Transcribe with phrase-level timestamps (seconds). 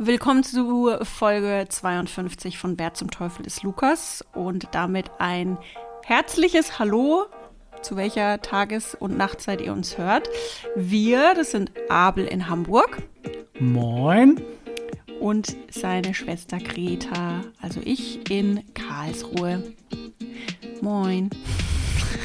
[0.00, 5.58] Willkommen zu Folge 52 von Bär zum Teufel ist Lukas und damit ein
[6.04, 7.26] herzliches Hallo,
[7.82, 10.28] zu welcher Tages- und Nachtzeit ihr uns hört.
[10.76, 13.02] Wir, das sind Abel in Hamburg.
[13.58, 14.40] Moin.
[15.18, 19.64] Und seine Schwester Greta, also ich in Karlsruhe.
[20.80, 21.28] Moin.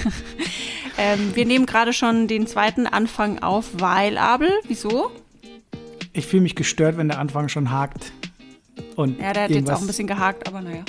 [1.00, 5.10] ähm, wir nehmen gerade schon den zweiten Anfang auf, weil Abel, wieso?
[6.14, 8.14] Ich fühle mich gestört, wenn der Anfang schon hakt.
[8.96, 10.84] Und ja, der hat jetzt auch ein bisschen gehakt, aber naja.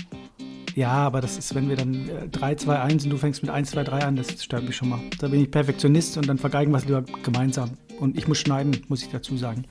[0.75, 3.71] Ja, aber das ist, wenn wir dann 3, 2, 1 und du fängst mit 1,
[3.71, 5.01] 2, 3 an, das stört mich schon mal.
[5.19, 7.71] Da bin ich Perfektionist und dann vergeigen wir es lieber gemeinsam.
[8.01, 9.65] Und ich muss schneiden, muss ich dazu sagen.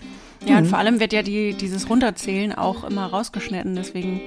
[0.46, 0.58] Ja, mhm.
[0.60, 4.22] und vor allem wird ja die, dieses Runterzählen auch immer rausgeschnitten, deswegen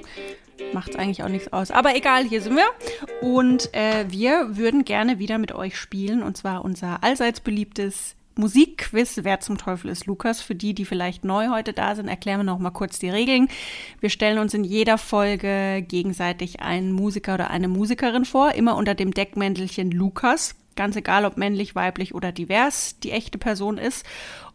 [0.74, 1.70] macht es eigentlich auch nichts aus.
[1.70, 2.66] Aber egal, hier sind wir.
[3.22, 9.20] Und äh, wir würden gerne wieder mit euch spielen, und zwar unser allseits beliebtes Musikquiz.
[9.22, 10.40] Wer zum Teufel ist Lukas?
[10.40, 13.48] Für die, die vielleicht neu heute da sind, erklären wir noch mal kurz die Regeln.
[14.00, 18.94] Wir stellen uns in jeder Folge gegenseitig einen Musiker oder eine Musikerin vor, immer unter
[18.94, 20.54] dem Deckmäntelchen Lukas.
[20.76, 24.04] Ganz egal, ob männlich, weiblich oder divers die echte Person ist.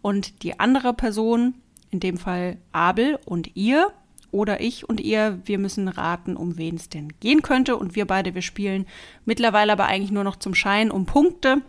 [0.01, 1.55] Und die andere Person,
[1.89, 3.91] in dem Fall Abel und ihr
[4.29, 7.75] oder ich und ihr, wir müssen raten, um wen es denn gehen könnte.
[7.75, 8.85] Und wir beide, wir spielen
[9.25, 11.63] mittlerweile aber eigentlich nur noch zum Schein um Punkte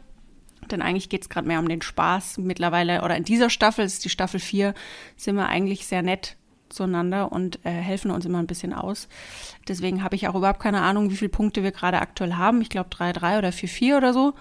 [0.70, 2.38] denn eigentlich geht es gerade mehr um den Spaß.
[2.38, 4.74] Mittlerweile, oder in dieser Staffel, das ist die Staffel 4,
[5.16, 6.36] sind wir eigentlich sehr nett
[6.72, 9.08] zueinander und äh, helfen uns immer ein bisschen aus.
[9.68, 12.60] Deswegen habe ich auch überhaupt keine Ahnung, wie viele Punkte wir gerade aktuell haben.
[12.62, 14.34] Ich glaube 3-3 oder 4-4 oder so.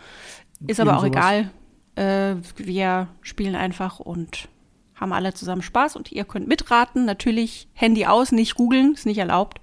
[0.65, 1.11] Ist aber auch sowas.
[1.11, 1.51] egal.
[1.95, 4.47] Äh, wir spielen einfach und
[4.95, 7.05] haben alle zusammen Spaß und ihr könnt mitraten.
[7.05, 9.59] Natürlich Handy aus, nicht googeln, ist nicht erlaubt.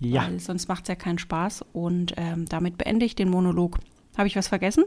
[0.00, 0.22] Ja.
[0.22, 1.64] Weil sonst macht es ja keinen Spaß.
[1.72, 3.78] Und ähm, damit beende ich den Monolog.
[4.16, 4.84] Habe ich was vergessen?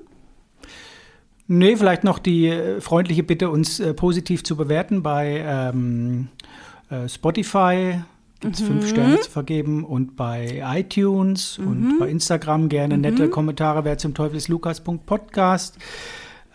[1.53, 6.29] Nee, vielleicht noch die äh, freundliche Bitte, uns äh, positiv zu bewerten bei ähm,
[6.89, 7.99] äh, Spotify.
[8.39, 8.67] Gibt es mhm.
[8.67, 11.67] fünf Sterne zu vergeben und bei iTunes mhm.
[11.67, 13.01] und bei Instagram gerne mhm.
[13.01, 13.83] nette Kommentare.
[13.83, 15.77] Wer zum Teufel ist Lukas.podcast.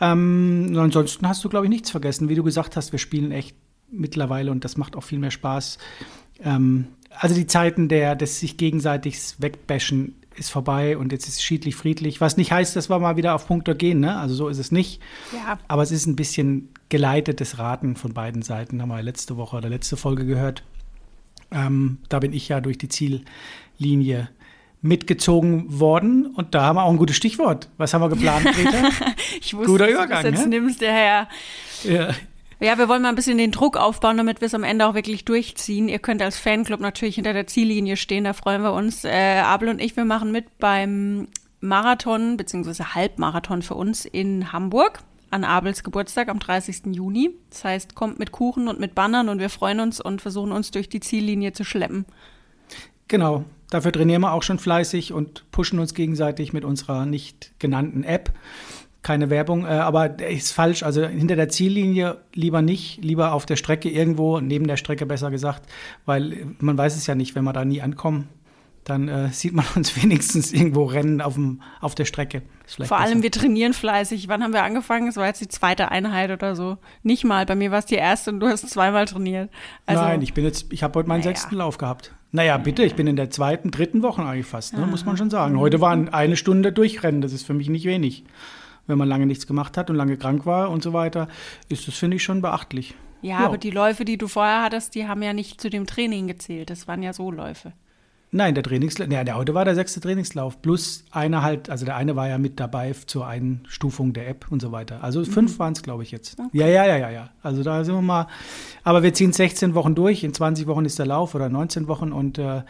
[0.01, 2.31] Ähm, ansonsten hast du, glaube ich, nichts vergessen.
[2.31, 3.55] Wie du gesagt hast, wir spielen echt
[3.91, 5.77] mittlerweile und das macht auch viel mehr Spaß.
[6.43, 11.43] Ähm, also die Zeiten der, des sich gegenseitig wegbashen ist vorbei und jetzt ist es
[11.43, 12.21] schiedlich friedlich.
[12.21, 14.17] Was nicht heißt, dass wir mal wieder auf Punkte gehen, ne?
[14.19, 15.01] Also so ist es nicht.
[15.33, 15.59] Ja.
[15.69, 19.69] Aber es ist ein bisschen geleitetes Raten von beiden Seiten, haben wir letzte Woche oder
[19.69, 20.63] letzte Folge gehört.
[21.51, 24.29] Ähm, da bin ich ja durch die Ziellinie
[24.83, 27.69] mitgezogen worden und da haben wir auch ein gutes Stichwort.
[27.77, 28.89] Was haben wir geplant, Greta?
[29.41, 30.61] ich wusste, Guter Übergang, du das jetzt ne?
[30.61, 31.29] nimmst du her.
[31.85, 32.15] Ja.
[32.59, 34.95] Ja, wir wollen mal ein bisschen den Druck aufbauen, damit wir es am Ende auch
[34.95, 35.89] wirklich durchziehen.
[35.89, 39.05] Ihr könnt als Fanclub natürlich hinter der Ziellinie stehen, da freuen wir uns.
[39.05, 41.29] Äh, Abel und ich, wir machen mit beim
[41.61, 45.01] Marathon beziehungsweise Halbmarathon für uns in Hamburg
[45.31, 46.95] an Abels Geburtstag am 30.
[46.95, 47.31] Juni.
[47.51, 50.71] Das heißt, kommt mit Kuchen und mit Bannern und wir freuen uns und versuchen uns
[50.71, 52.07] durch die Ziellinie zu schleppen.
[53.09, 58.03] Genau, dafür trainieren wir auch schon fleißig und pushen uns gegenseitig mit unserer nicht genannten
[58.03, 58.33] App
[59.07, 60.83] keine Werbung, äh, aber ist falsch.
[60.83, 65.31] Also hinter der Ziellinie lieber nicht, lieber auf der Strecke irgendwo, neben der Strecke besser
[65.31, 65.71] gesagt,
[66.07, 68.27] weil man weiß es ja nicht, wenn wir da nie ankommen.
[68.83, 72.43] Dann äh, sieht man uns wenigstens irgendwo rennen auf, dem, auf der Strecke.
[72.67, 74.27] Vor allem, wir trainieren fleißig.
[74.27, 75.07] Wann haben wir angefangen?
[75.07, 76.79] Es war jetzt die zweite Einheit oder so.
[77.05, 77.47] Nicht mal.
[77.47, 79.51] Bei mir war es die erste und du hast zweimal trainiert.
[79.87, 81.31] Also, Nein, ich bin jetzt, ich habe heute meinen naja.
[81.31, 82.13] sechsten Lauf gehabt.
[82.33, 85.31] Naja, bitte, ich bin in der zweiten, dritten Woche eigentlich fast, ne, muss man schon
[85.31, 85.61] sagen.
[85.61, 88.25] Heute waren eine Stunde durchrennen, das ist für mich nicht wenig
[88.87, 91.29] wenn man lange nichts gemacht hat und lange krank war und so weiter,
[91.69, 92.95] ist das, finde ich, schon beachtlich.
[93.23, 95.87] Ja, ja, aber die Läufe, die du vorher hattest, die haben ja nicht zu dem
[95.87, 96.71] Training gezählt.
[96.71, 97.73] Das waren ja so Läufe.
[98.33, 100.61] Nein, der Trainingslauf, ja, der heute war der sechste Trainingslauf.
[100.61, 104.61] Plus einer halt, also der eine war ja mit dabei zur Einstufung der App und
[104.61, 105.03] so weiter.
[105.03, 105.27] Also mhm.
[105.27, 106.39] fünf waren es, glaube ich, jetzt.
[106.39, 106.51] Okay.
[106.53, 107.31] Ja, ja, ja, ja, ja.
[107.43, 108.27] Also da sind wir mal.
[108.83, 110.25] Aber wir ziehen 16 Wochen durch.
[110.25, 112.63] In 20 Wochen ist der Lauf oder 19 Wochen und äh,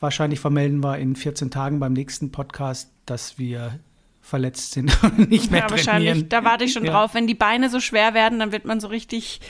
[0.00, 3.78] wahrscheinlich vermelden wir in 14 Tagen beim nächsten Podcast, dass wir
[4.26, 5.86] verletzt sind und nicht mehr ja, trainieren.
[5.86, 6.28] wahrscheinlich.
[6.28, 6.92] Da warte ich schon ja.
[6.92, 7.14] drauf.
[7.14, 9.40] Wenn die Beine so schwer werden, dann wird man so richtig,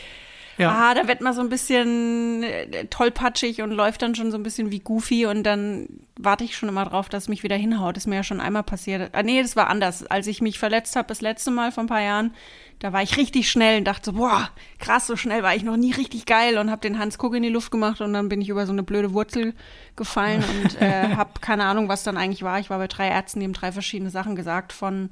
[0.59, 0.71] ja.
[0.71, 4.43] ah, da wird man so ein bisschen äh, tollpatschig und läuft dann schon so ein
[4.43, 5.89] bisschen wie Goofy und dann
[6.19, 7.97] warte ich schon immer drauf, dass es mich wieder hinhaut.
[7.97, 9.11] Das ist mir ja schon einmal passiert.
[9.13, 10.07] Ah, nee, das war anders.
[10.07, 12.35] Als ich mich verletzt habe das letzte Mal vor ein paar Jahren,
[12.79, 15.77] da war ich richtig schnell und dachte so, boah, krass, so schnell war ich noch
[15.77, 18.41] nie richtig geil und habe den Hans Kuck in die Luft gemacht und dann bin
[18.41, 19.55] ich über so eine blöde Wurzel
[19.95, 22.59] gefallen und äh, habe keine Ahnung, was dann eigentlich war.
[22.61, 25.11] Ich war bei drei Ärzten, die haben drei verschiedene Sachen gesagt, von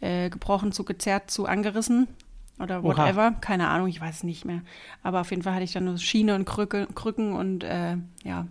[0.00, 2.08] äh, gebrochen zu gezerrt zu angerissen
[2.58, 3.28] oder whatever.
[3.28, 3.40] Oha.
[3.40, 4.62] Keine Ahnung, ich weiß es nicht mehr.
[5.02, 8.46] Aber auf jeden Fall hatte ich dann nur Schiene und Krücke, Krücken und äh, ja,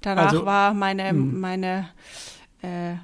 [0.00, 1.40] danach also, war meine, hm.
[1.40, 1.88] meine
[2.62, 2.94] äh,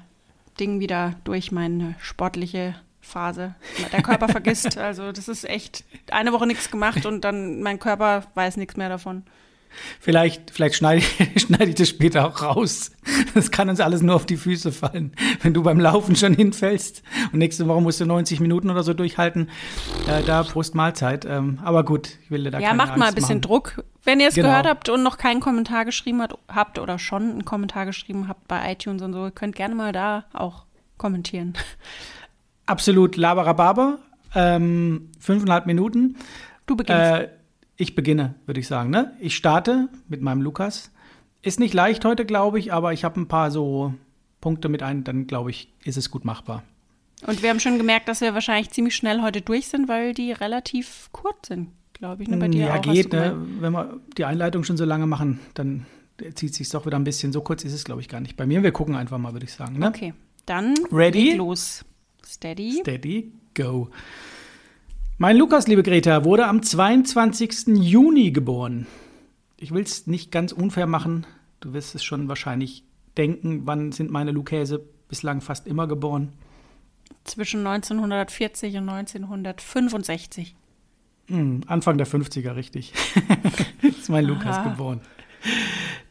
[0.59, 3.55] Ding wieder durch meine sportliche Phase.
[3.91, 4.77] Der Körper vergisst.
[4.85, 8.89] Also das ist echt eine Woche nichts gemacht und dann mein Körper weiß nichts mehr
[8.89, 9.23] davon.
[9.99, 12.91] Vielleicht, vielleicht schneide ich, schneide ich das später auch raus.
[13.33, 15.13] Das kann uns alles nur auf die Füße fallen.
[15.41, 18.93] Wenn du beim Laufen schon hinfällst und nächste Woche musst du 90 Minuten oder so
[18.93, 19.49] durchhalten,
[20.07, 21.25] äh, da Prost Mahlzeit.
[21.25, 23.41] Ähm, aber gut, ich will dir da Ja, macht Angst mal ein bisschen machen.
[23.41, 23.83] Druck.
[24.03, 24.49] Wenn ihr es Genau.
[24.49, 28.47] gehört habt und noch keinen Kommentar geschrieben hat, habt oder schon einen Kommentar geschrieben habt
[28.47, 30.65] bei iTunes und so, könnt gerne mal da auch
[30.97, 31.53] kommentieren.
[32.65, 33.99] Absolut Laberababa.
[34.33, 36.17] Ähm, fünfeinhalb Minuten.
[36.65, 37.01] Du beginnst.
[37.01, 37.29] Äh,
[37.77, 38.89] ich beginne, würde ich sagen.
[38.89, 39.13] Ne?
[39.19, 40.91] Ich starte mit meinem Lukas.
[41.41, 43.93] Ist nicht leicht heute, glaube ich, aber ich habe ein paar so
[44.41, 46.63] Punkte mit ein, dann glaube ich, ist es gut machbar.
[47.25, 50.31] Und wir haben schon gemerkt, dass wir wahrscheinlich ziemlich schnell heute durch sind, weil die
[50.31, 52.29] relativ kurz sind, glaube ich.
[52.29, 52.37] Ne?
[52.37, 53.35] Bei dir ja, auch, geht, ne?
[53.59, 55.85] wenn wir die Einleitung schon so lange machen, dann
[56.35, 57.31] zieht sich doch wieder ein bisschen.
[57.31, 58.37] So kurz ist es, glaube ich, gar nicht.
[58.37, 59.79] Bei mir, wir gucken einfach mal, würde ich sagen.
[59.79, 59.87] Ne?
[59.87, 60.13] Okay,
[60.45, 61.33] dann Ready?
[61.33, 61.83] los.
[62.23, 62.79] Steady.
[62.81, 63.89] Steady, go.
[65.17, 67.67] Mein Lukas, liebe Greta, wurde am 22.
[67.67, 68.85] Juni geboren.
[69.55, 71.25] Ich will es nicht ganz unfair machen.
[71.61, 72.83] Du wirst es schon wahrscheinlich
[73.15, 76.33] denken, wann sind meine Lukäse bislang fast immer geboren.
[77.23, 80.53] Zwischen 1940 und 1965.
[81.29, 82.91] Hm, Anfang der 50er, richtig.
[83.83, 84.69] ist mein Lukas Aha.
[84.69, 84.99] geboren.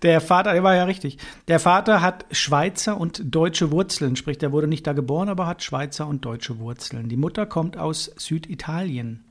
[0.05, 1.17] Der Vater, der war ja richtig.
[1.49, 5.63] Der Vater hat Schweizer und deutsche Wurzeln, sprich, der wurde nicht da geboren, aber hat
[5.63, 7.09] Schweizer und deutsche Wurzeln.
[7.09, 9.25] Die Mutter kommt aus Süditalien.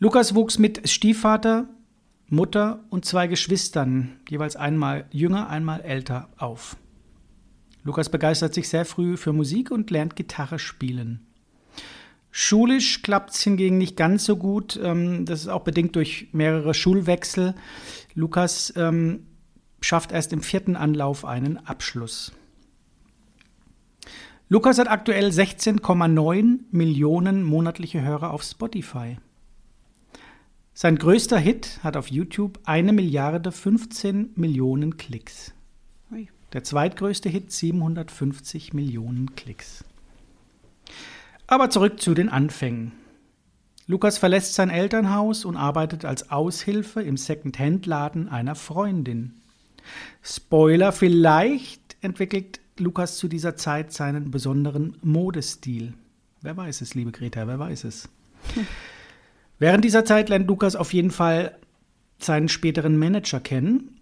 [0.00, 1.68] Lukas wuchs mit Stiefvater,
[2.28, 6.76] Mutter und zwei Geschwistern, jeweils einmal jünger, einmal älter, auf.
[7.84, 11.24] Lukas begeistert sich sehr früh für Musik und lernt Gitarre spielen.
[12.32, 14.78] Schulisch klappt es hingegen nicht ganz so gut.
[14.82, 17.54] Ähm, das ist auch bedingt durch mehrere Schulwechsel.
[18.14, 19.20] Lukas ähm,
[19.86, 22.32] schafft erst im vierten Anlauf einen Abschluss.
[24.48, 29.18] Lukas hat aktuell 16,9 Millionen monatliche Hörer auf Spotify.
[30.74, 35.52] Sein größter Hit hat auf YouTube eine Milliarde 15 Millionen Klicks.
[36.52, 39.84] Der zweitgrößte Hit 750 Millionen Klicks.
[41.46, 42.92] Aber zurück zu den Anfängen.
[43.86, 49.34] Lukas verlässt sein Elternhaus und arbeitet als Aushilfe im Second-Hand-Laden einer Freundin.
[50.22, 55.94] Spoiler, vielleicht entwickelt Lukas zu dieser Zeit seinen besonderen Modestil.
[56.42, 58.08] Wer weiß es, liebe Greta, wer weiß es.
[59.58, 61.56] Während dieser Zeit lernt Lukas auf jeden Fall
[62.18, 64.00] seinen späteren Manager kennen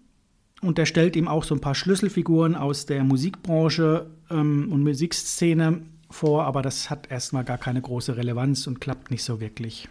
[0.61, 5.81] und der stellt ihm auch so ein paar Schlüsselfiguren aus der Musikbranche ähm, und Musikszene
[6.09, 9.87] vor, aber das hat erstmal gar keine große Relevanz und klappt nicht so wirklich.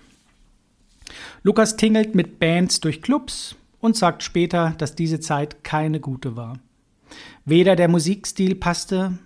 [1.42, 6.58] Lukas tingelt mit Bands durch Clubs und sagt später, dass diese Zeit keine gute war.
[7.44, 9.18] Weder der Musikstil passte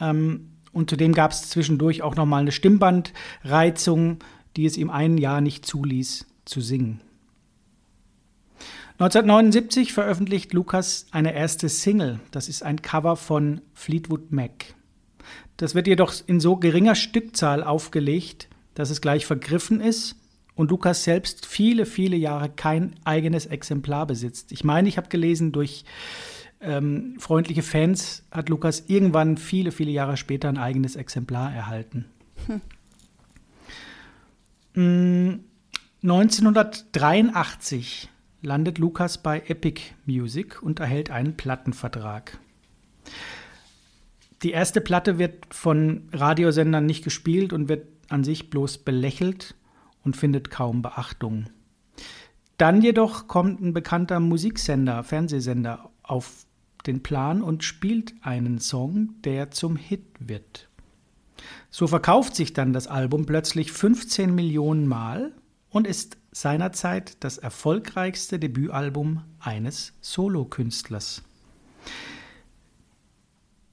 [0.00, 4.18] ähm, und zudem gab es zwischendurch auch nochmal eine Stimmbandreizung,
[4.56, 7.00] die es ihm ein Jahr nicht zuließ zu singen.
[9.00, 12.20] 1979 veröffentlicht Lukas eine erste Single.
[12.30, 14.76] Das ist ein Cover von Fleetwood Mac.
[15.56, 20.14] Das wird jedoch in so geringer Stückzahl aufgelegt, dass es gleich vergriffen ist
[20.56, 24.50] und Lukas selbst viele, viele Jahre kein eigenes Exemplar besitzt.
[24.50, 25.84] Ich meine, ich habe gelesen, durch
[26.60, 32.06] ähm, freundliche Fans hat Lukas irgendwann viele, viele Jahre später ein eigenes Exemplar erhalten.
[34.78, 35.36] Mm,
[36.02, 38.10] 1983
[38.42, 42.38] landet Lukas bei Epic Music und erhält einen Plattenvertrag.
[44.42, 49.54] Die erste Platte wird von Radiosendern nicht gespielt und wird an sich bloß belächelt
[50.06, 51.46] und findet kaum Beachtung.
[52.56, 56.46] Dann jedoch kommt ein bekannter Musiksender, Fernsehsender auf
[56.86, 60.70] den Plan und spielt einen Song, der zum Hit wird.
[61.70, 65.32] So verkauft sich dann das Album plötzlich 15 Millionen Mal
[65.68, 71.22] und ist seinerzeit das erfolgreichste Debütalbum eines Solokünstlers.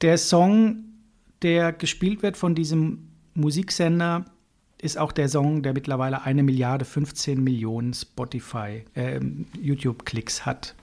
[0.01, 0.83] Der Song,
[1.43, 4.25] der gespielt wird von diesem Musiksender,
[4.83, 9.19] ist auch der Song, der mittlerweile eine Milliarde 15 Millionen Spotify, äh,
[9.59, 10.75] YouTube-Klicks hat.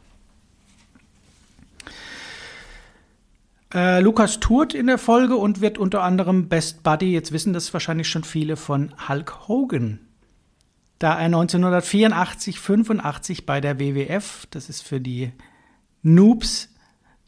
[3.73, 7.73] Äh, Lukas tourt in der Folge und wird unter anderem Best Buddy, jetzt wissen das
[7.73, 10.01] wahrscheinlich schon viele, von Hulk Hogan.
[10.99, 15.33] Da er 1984, 85 bei der WWF, das ist für die
[16.03, 16.69] Noobs,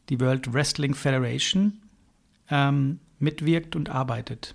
[0.09, 1.81] die World Wrestling Federation,
[2.51, 4.55] ähm, mitwirkt und arbeitet.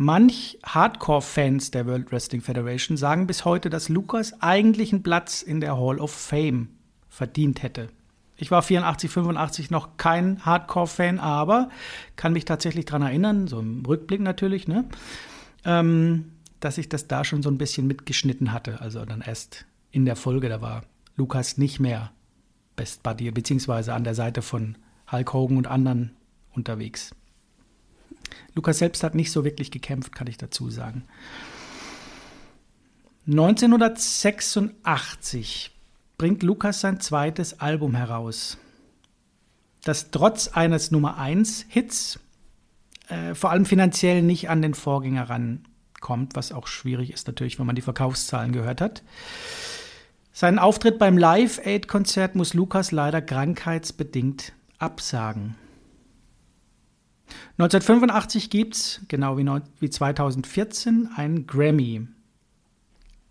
[0.00, 5.60] Manch Hardcore-Fans der World Wrestling Federation sagen bis heute, dass Lukas eigentlich einen Platz in
[5.60, 6.68] der Hall of Fame
[7.08, 7.88] verdient hätte.
[8.36, 11.68] Ich war 84, 85 noch kein Hardcore-Fan, aber
[12.14, 14.84] kann mich tatsächlich daran erinnern, so im Rückblick natürlich, ne,
[15.64, 18.80] ähm, dass ich das da schon so ein bisschen mitgeschnitten hatte.
[18.80, 20.84] Also dann erst in der Folge, da war
[21.16, 22.12] Lukas nicht mehr
[22.76, 24.78] Best Buddy, beziehungsweise an der Seite von
[25.10, 26.12] Hulk Hogan und anderen
[26.52, 27.16] unterwegs.
[28.54, 31.04] Lukas selbst hat nicht so wirklich gekämpft, kann ich dazu sagen.
[33.26, 35.72] 1986
[36.16, 38.56] bringt Lukas sein zweites Album heraus,
[39.84, 42.18] das trotz eines Nummer 1 Hits
[43.08, 47.66] äh, vor allem finanziell nicht an den Vorgänger rankommt, was auch schwierig ist natürlich, wenn
[47.66, 49.02] man die Verkaufszahlen gehört hat.
[50.32, 55.56] Seinen Auftritt beim Live-Aid-Konzert muss Lukas leider krankheitsbedingt absagen.
[57.58, 59.46] 1985 gibt es, genau wie,
[59.80, 62.06] wie 2014, einen Grammy.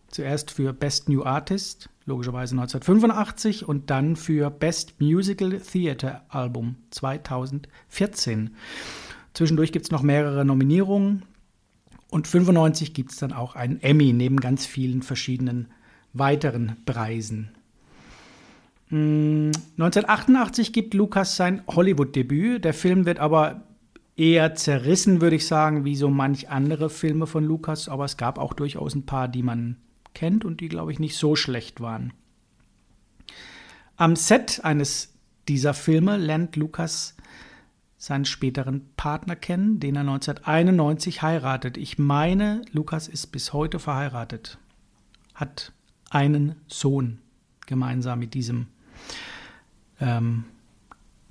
[0.09, 8.55] Zuerst für Best New Artist, logischerweise 1985, und dann für Best Musical Theatre Album 2014.
[9.33, 11.23] Zwischendurch gibt es noch mehrere Nominierungen
[12.09, 15.67] und 95 gibt es dann auch einen Emmy neben ganz vielen verschiedenen
[16.13, 17.49] weiteren Preisen.
[18.89, 22.63] 1988 hm, gibt Lukas sein Hollywood-Debüt.
[22.63, 23.66] Der Film wird aber
[24.17, 27.87] eher zerrissen, würde ich sagen, wie so manch andere Filme von Lukas.
[27.87, 29.77] Aber es gab auch durchaus ein paar, die man
[30.13, 32.11] kennt und die, glaube ich, nicht so schlecht waren.
[33.95, 35.13] Am Set eines
[35.47, 37.15] dieser Filme lernt Lukas
[37.97, 41.77] seinen späteren Partner kennen, den er 1991 heiratet.
[41.77, 44.59] Ich meine, Lukas ist bis heute verheiratet,
[45.33, 45.71] hat
[46.09, 47.19] einen Sohn
[47.65, 48.67] gemeinsam mit diesem
[49.99, 50.45] ähm,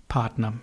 [0.09, 0.55] Partner.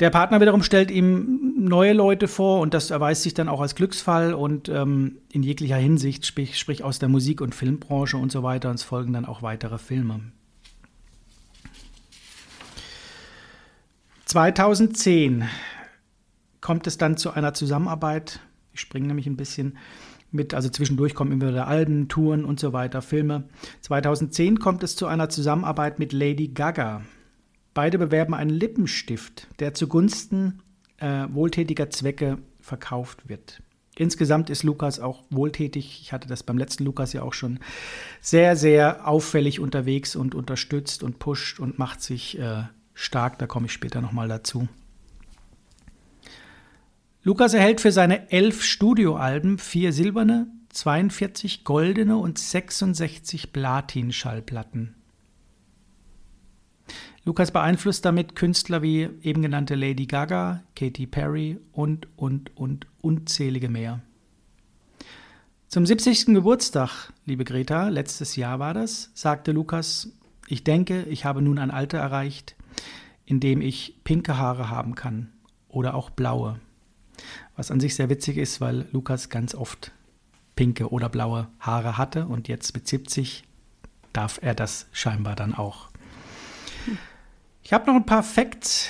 [0.00, 3.74] Der Partner wiederum stellt ihm neue Leute vor und das erweist sich dann auch als
[3.74, 8.42] Glücksfall und ähm, in jeglicher Hinsicht, sprich, sprich aus der Musik- und Filmbranche und so
[8.42, 8.70] weiter.
[8.70, 10.20] Und es folgen dann auch weitere Filme.
[14.24, 15.44] 2010
[16.62, 18.40] kommt es dann zu einer Zusammenarbeit.
[18.72, 19.76] Ich springe nämlich ein bisschen
[20.30, 23.44] mit, also zwischendurch kommen immer wieder Alben, Touren und so weiter, Filme.
[23.82, 27.02] 2010 kommt es zu einer Zusammenarbeit mit Lady Gaga.
[27.74, 30.62] Beide bewerben einen Lippenstift, der zugunsten
[30.98, 33.62] äh, wohltätiger Zwecke verkauft wird.
[33.96, 36.00] Insgesamt ist Lukas auch wohltätig.
[36.02, 37.58] Ich hatte das beim letzten Lukas ja auch schon
[38.20, 42.62] sehr, sehr auffällig unterwegs und unterstützt und pusht und macht sich äh,
[42.94, 44.68] stark, da komme ich später nochmal dazu.
[47.22, 54.94] Lukas erhält für seine elf Studioalben vier silberne, 42 goldene und 66 Platin-Schallplatten.
[57.24, 63.68] Lukas beeinflusst damit Künstler wie eben genannte Lady Gaga, Katy Perry und, und, und unzählige
[63.68, 64.00] mehr.
[65.68, 66.26] Zum 70.
[66.26, 70.08] Geburtstag, liebe Greta, letztes Jahr war das, sagte Lukas,
[70.48, 72.56] ich denke, ich habe nun ein Alter erreicht,
[73.24, 75.30] in dem ich pinke Haare haben kann
[75.68, 76.58] oder auch blaue.
[77.54, 79.92] Was an sich sehr witzig ist, weil Lukas ganz oft
[80.56, 83.44] pinke oder blaue Haare hatte und jetzt mit 70
[84.12, 85.89] darf er das scheinbar dann auch.
[87.70, 88.88] Ich habe noch ein paar Facts.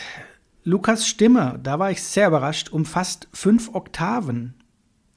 [0.65, 4.55] Lukas Stimme, da war ich sehr überrascht, umfasst fünf Oktaven.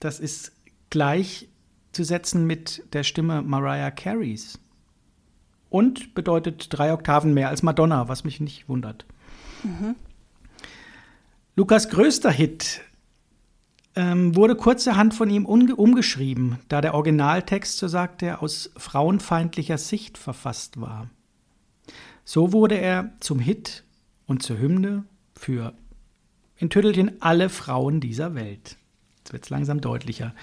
[0.01, 0.51] Das ist
[0.89, 4.59] gleichzusetzen mit der Stimme Mariah Careys.
[5.69, 9.05] Und bedeutet drei Oktaven mehr als Madonna, was mich nicht wundert.
[9.63, 9.95] Mhm.
[11.55, 12.81] Lukas größter Hit
[13.95, 20.17] ähm, wurde kurzerhand von ihm umgeschrieben, da der Originaltext, so sagt er, aus frauenfeindlicher Sicht
[20.17, 21.09] verfasst war.
[22.25, 23.83] So wurde er zum Hit
[24.25, 25.03] und zur Hymne
[25.35, 25.73] für
[26.57, 28.77] in Tüttelchen alle Frauen dieser Welt.
[29.17, 30.33] Jetzt wird es langsam deutlicher.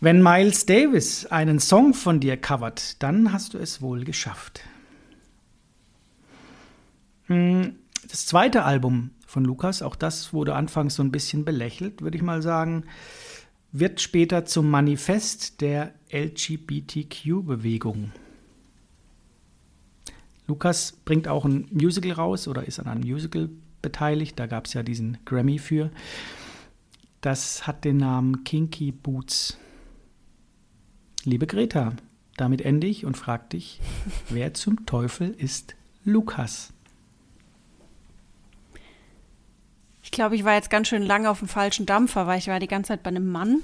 [0.00, 4.60] Wenn Miles Davis einen Song von dir covert, dann hast du es wohl geschafft.
[7.26, 7.74] Hm,
[8.08, 12.22] das zweite Album von Lukas, auch das wurde anfangs so ein bisschen belächelt, würde ich
[12.22, 12.84] mal sagen,
[13.72, 18.12] wird später zum Manifest der LGBTQ-Bewegung.
[20.48, 23.50] Lukas bringt auch ein Musical raus oder ist an einem Musical
[23.82, 24.38] beteiligt.
[24.38, 25.90] Da gab es ja diesen Grammy für.
[27.20, 29.58] Das hat den Namen Kinky Boots.
[31.24, 31.92] Liebe Greta,
[32.36, 33.80] damit ende ich und frage dich,
[34.30, 36.72] wer zum Teufel ist Lukas?
[40.02, 42.58] Ich glaube, ich war jetzt ganz schön lange auf dem falschen Dampfer, weil ich war
[42.58, 43.60] die ganze Zeit bei einem Mann.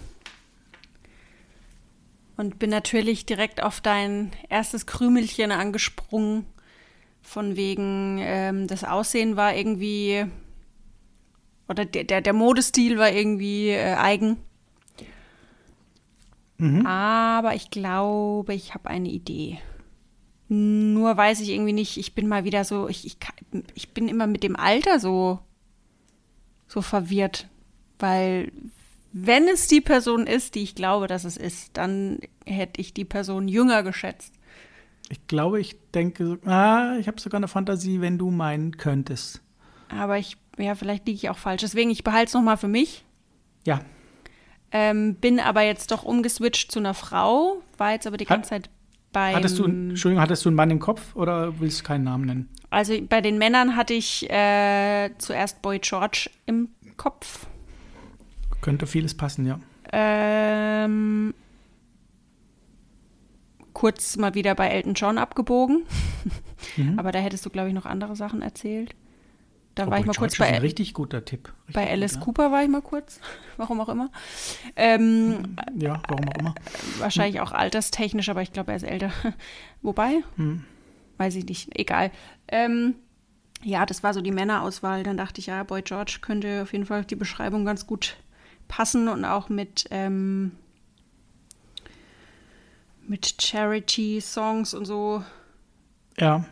[2.37, 6.45] Und bin natürlich direkt auf dein erstes Krümelchen angesprungen.
[7.25, 10.27] Von wegen, ähm, das Aussehen war irgendwie,
[11.69, 14.37] oder der, der, der Modestil war irgendwie äh, eigen.
[16.59, 16.87] Mhm.
[16.87, 19.59] Aber ich glaube, ich habe eine Idee.
[20.49, 23.17] Nur weiß ich irgendwie nicht, ich bin mal wieder so, ich, ich,
[23.75, 25.41] ich bin immer mit dem Alter so
[26.69, 27.49] so verwirrt,
[27.99, 28.53] weil
[29.13, 33.05] wenn es die Person ist, die ich glaube, dass es ist, dann hätte ich die
[33.05, 34.35] Person jünger geschätzt.
[35.11, 39.43] Ich glaube, ich denke, ah, ich habe sogar eine Fantasie, wenn du meinen könntest.
[39.89, 41.61] Aber ich, ja, vielleicht liege ich auch falsch.
[41.61, 43.05] Deswegen, ich behalte es nochmal für mich.
[43.65, 43.81] Ja.
[44.73, 48.65] Ähm, bin aber jetzt doch umgeswitcht zu einer Frau, war jetzt aber die ganze Hat,
[48.65, 48.71] Zeit
[49.13, 49.35] bei.
[49.35, 52.49] Hattest du, Entschuldigung, hattest du einen Mann im Kopf oder willst du keinen Namen nennen?
[52.71, 57.47] Also bei den Männern hatte ich äh, zuerst Boy George im Kopf.
[58.61, 59.61] Könnte vieles passen, ja.
[59.93, 61.35] Ähm,
[63.75, 65.85] kurz mal wieder bei Elton John abgebogen.
[66.77, 66.99] Mhm.
[66.99, 68.95] Aber da hättest du, glaube ich, noch andere Sachen erzählt.
[69.75, 70.47] Da war ich mal George kurz bei.
[70.47, 71.53] Ein richtig guter Tipp.
[71.67, 73.21] Richtig bei Alice gut, Cooper war ich mal kurz.
[73.57, 74.11] Warum auch immer.
[74.77, 76.55] Ähm, ja, warum auch immer.
[76.99, 77.47] Wahrscheinlich hm.
[77.47, 79.11] auch alterstechnisch, aber ich glaube, er ist älter.
[79.83, 80.65] Wobei, hm.
[81.19, 81.79] weiß ich nicht.
[81.79, 82.11] Egal.
[82.49, 82.95] Ähm,
[83.63, 85.03] ja, das war so die Männerauswahl.
[85.03, 88.17] Dann dachte ich, ja, Boy George könnte auf jeden Fall die Beschreibung ganz gut
[88.69, 90.53] passen und auch mit, ähm,
[93.09, 95.23] mit Charity-Songs und so.
[96.19, 96.45] Ja.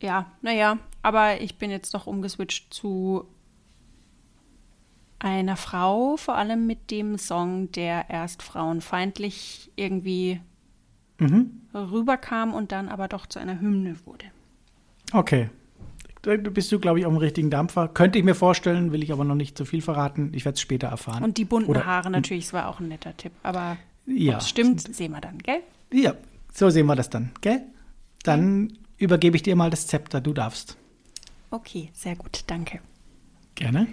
[0.00, 3.26] Ja, naja, aber ich bin jetzt doch umgeswitcht zu
[5.18, 10.40] einer Frau, vor allem mit dem Song, der erst frauenfeindlich irgendwie
[11.18, 11.62] mhm.
[11.74, 14.26] rüberkam und dann aber doch zu einer Hymne wurde.
[15.12, 15.50] Okay.
[16.22, 17.88] Da bist du, glaube ich, auf dem richtigen Dampfer.
[17.88, 20.32] Könnte ich mir vorstellen, will ich aber noch nicht zu viel verraten.
[20.34, 21.22] Ich werde es später erfahren.
[21.22, 23.32] Und die bunten Oder, Haare natürlich, das war auch ein netter Tipp.
[23.42, 25.62] Aber ja, stimmt, sehen wir dann, gell?
[25.92, 26.14] Ja,
[26.52, 27.62] so sehen wir das dann, gell?
[28.22, 30.76] Dann übergebe ich dir mal das Zepter, du darfst.
[31.50, 32.80] Okay, sehr gut, danke.
[33.54, 33.86] Gerne.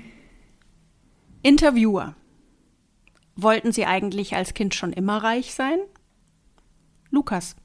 [1.41, 2.15] Interviewer.
[3.35, 5.79] Wollten Sie eigentlich als Kind schon immer reich sein?
[7.11, 7.55] Lukas.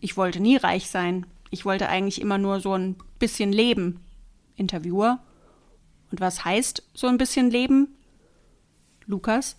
[0.00, 1.26] Ich wollte nie reich sein.
[1.50, 4.00] Ich wollte eigentlich immer nur so ein bisschen leben.
[4.56, 5.20] Interviewer.
[6.10, 7.96] Und was heißt so ein bisschen leben?
[9.06, 9.56] Lukas.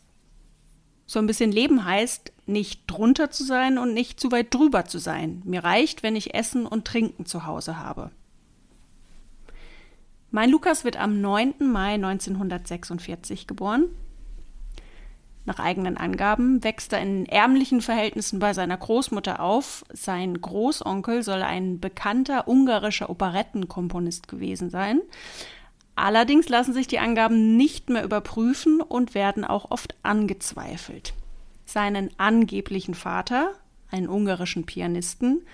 [1.05, 4.99] So ein bisschen leben heißt, nicht drunter zu sein und nicht zu weit drüber zu
[4.99, 5.41] sein.
[5.45, 8.11] Mir reicht, wenn ich Essen und Trinken zu Hause habe.
[10.31, 11.55] Mein Lukas wird am 9.
[11.59, 13.85] Mai 1946 geboren.
[15.45, 19.85] Nach eigenen Angaben wächst er in ärmlichen Verhältnissen bei seiner Großmutter auf.
[19.93, 24.99] Sein Großonkel soll ein bekannter ungarischer Operettenkomponist gewesen sein.
[25.95, 31.13] Allerdings lassen sich die Angaben nicht mehr überprüfen und werden auch oft angezweifelt.
[31.67, 33.51] Seinen angeblichen Vater,
[33.91, 35.45] einen ungarischen Pianisten,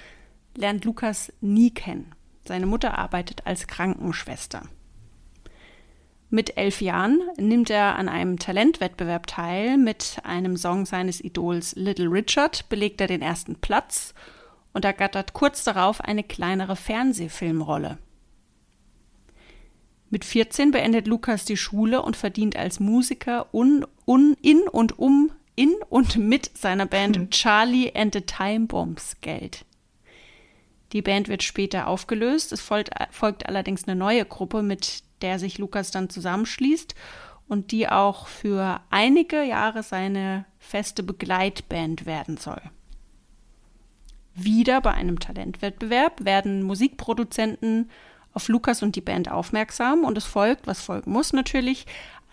[0.56, 2.14] lernt Lukas nie kennen.
[2.48, 4.62] Seine Mutter arbeitet als Krankenschwester.
[6.30, 9.78] Mit elf Jahren nimmt er an einem Talentwettbewerb teil.
[9.78, 14.14] Mit einem Song seines Idols Little Richard belegt er den ersten Platz
[14.72, 17.98] und ergattert kurz darauf eine kleinere Fernsehfilmrolle.
[20.12, 25.32] Mit 14 beendet Lukas die Schule und verdient als Musiker un, un, in und um
[25.56, 29.66] in und mit seiner Band Charlie and the Time Bombs Geld.
[30.94, 32.52] Die Band wird später aufgelöst.
[32.52, 36.96] Es folgt, folgt allerdings eine neue Gruppe, mit der sich Lukas dann zusammenschließt
[37.48, 42.62] und die auch für einige Jahre seine feste Begleitband werden soll.
[44.36, 47.90] Wieder bei einem Talentwettbewerb werden Musikproduzenten
[48.34, 51.86] auf Lukas und die Band aufmerksam und es folgt, was folgen muss natürlich,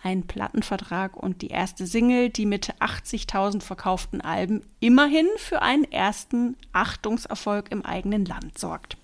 [0.03, 6.55] ein Plattenvertrag und die erste Single, die mit 80.000 verkauften Alben immerhin für einen ersten
[6.71, 8.97] Achtungserfolg im eigenen Land sorgt.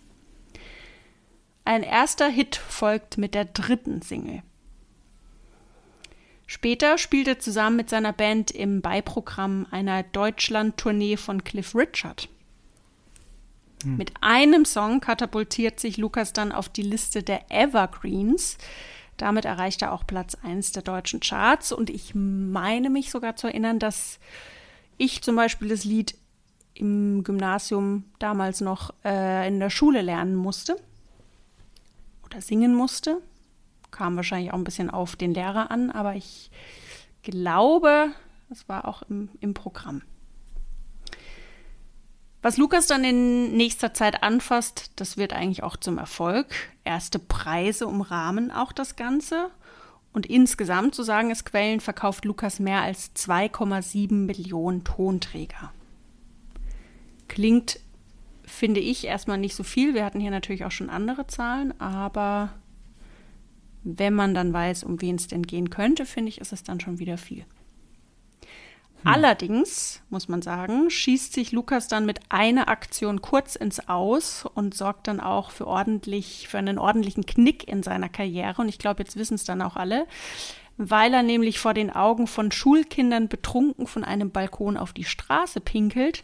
[1.65, 4.41] Ein erster Hit folgt mit der dritten Single.
[6.47, 12.29] Später spielt er zusammen mit seiner Band im Beiprogramm einer Deutschland-Tournee von Cliff Richard.
[13.83, 13.97] Hm.
[13.97, 18.57] Mit einem Song katapultiert sich Lukas dann auf die Liste der Evergreens,
[19.17, 21.71] damit erreicht er auch Platz 1 der deutschen Charts.
[21.71, 24.19] Und ich meine mich sogar zu erinnern, dass
[24.97, 26.15] ich zum Beispiel das Lied
[26.73, 30.77] im Gymnasium damals noch äh, in der Schule lernen musste
[32.23, 33.21] oder singen musste.
[33.89, 36.51] Kam wahrscheinlich auch ein bisschen auf den Lehrer an, aber ich
[37.23, 38.11] glaube,
[38.49, 40.03] das war auch im, im Programm.
[42.47, 46.47] Was Lukas dann in nächster Zeit anfasst, das wird eigentlich auch zum Erfolg.
[46.85, 49.51] Erste Preise umrahmen auch das Ganze.
[50.13, 55.73] Und insgesamt, so sagen es Quellen, verkauft Lukas mehr als 2,7 Millionen Tonträger.
[57.27, 57.81] Klingt,
[58.45, 59.93] finde ich, erstmal nicht so viel.
[59.93, 62.53] Wir hatten hier natürlich auch schon andere Zahlen, aber
[63.83, 66.79] wenn man dann weiß, um wen es denn gehen könnte, finde ich, ist es dann
[66.79, 67.43] schon wieder viel.
[69.07, 69.13] Hm.
[69.13, 74.75] Allerdings, muss man sagen, schießt sich Lukas dann mit einer Aktion kurz ins Aus und
[74.75, 78.61] sorgt dann auch für ordentlich, für einen ordentlichen Knick in seiner Karriere.
[78.61, 80.07] Und ich glaube, jetzt wissen es dann auch alle,
[80.75, 85.61] weil er nämlich vor den Augen von Schulkindern betrunken von einem Balkon auf die Straße
[85.61, 86.23] pinkelt.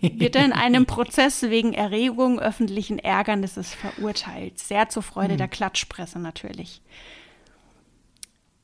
[0.00, 4.58] wird er in einem Prozess wegen Erregung öffentlichen Ärgernisses verurteilt.
[4.58, 6.80] Sehr zur Freude der Klatschpresse natürlich.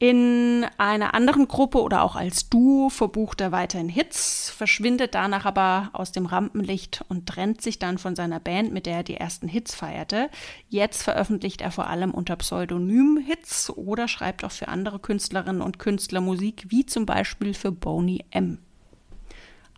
[0.02, 5.90] In einer anderen Gruppe oder auch als Duo verbucht er weiterhin Hits, verschwindet danach aber
[5.92, 9.46] aus dem Rampenlicht und trennt sich dann von seiner Band, mit der er die ersten
[9.46, 10.30] Hits feierte.
[10.70, 15.78] Jetzt veröffentlicht er vor allem unter Pseudonym Hits oder schreibt auch für andere Künstlerinnen und
[15.78, 18.56] Künstler Musik, wie zum Beispiel für Boney M.